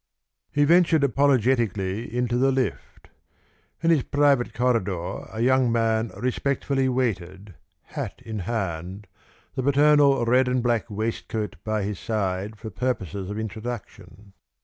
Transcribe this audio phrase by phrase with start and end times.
[0.51, 3.09] He ventured apologetically into the lift.
[3.83, 9.05] In his private corridor a young man respectfully waited, hat in hand,
[9.53, 14.33] the paternal red and black waistcoat by his side for purposes of introduction.